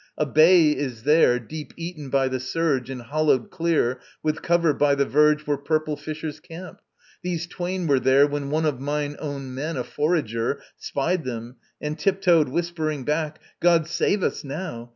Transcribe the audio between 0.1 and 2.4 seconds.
A bay is there, deep eaten by the